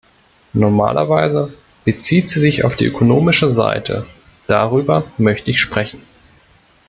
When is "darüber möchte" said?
4.47-5.51